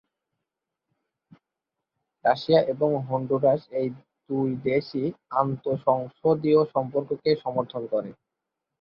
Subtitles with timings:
[2.25, 3.87] Russia এবং Honduras এই
[4.29, 5.07] দুই দেশই
[5.39, 8.09] আন্তঃসংসদীয় সম্পর্ককে সমর্থন করে।